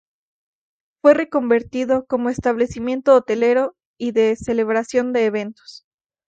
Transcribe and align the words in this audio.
Fue 1.03 1.13
reconvertido 1.13 2.07
como 2.07 2.31
establecimiento 2.31 3.13
hotelero 3.13 3.75
y 3.99 4.13
de 4.13 4.35
celebración 4.35 5.13
de 5.13 5.25
eventos. 5.27 5.85